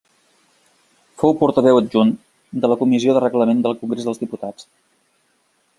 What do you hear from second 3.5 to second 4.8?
del Congrés dels Diputats.